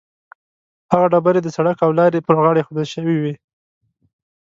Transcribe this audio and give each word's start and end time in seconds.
هغه 0.91 1.05
ډبرې 1.11 1.39
د 1.43 1.47
سړک 1.55 1.77
او 1.85 1.91
لارې 1.99 2.25
پر 2.27 2.35
غاړه 2.43 2.59
ایښودل 2.59 2.87
شوې 2.93 3.15
وي. 3.21 3.33